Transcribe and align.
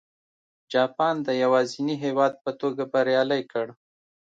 جاپان 0.73 1.15
د 1.27 1.29
یوازیني 1.43 1.95
هېواد 2.03 2.33
په 2.43 2.51
توګه 2.61 2.83
بریالی 2.93 3.41
کړ. 3.51 3.67